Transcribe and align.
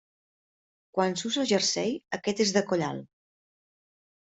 Quan 0.97 1.13
s'usa 1.21 1.43
jersei, 1.51 1.93
aquest 2.19 2.43
és 2.47 2.55
de 2.59 2.65
coll 2.73 2.89
alt. 2.91 3.07